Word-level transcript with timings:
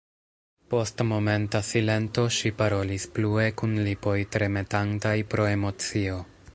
Post 0.73 1.01
momenta 1.09 1.61
silento 1.67 2.23
ŝi 2.37 2.51
parolis 2.63 3.07
plue 3.19 3.47
kun 3.63 3.77
lipoj 3.89 4.17
tremetantaj 4.37 5.17
pro 5.35 5.51
emocio: 5.57 6.23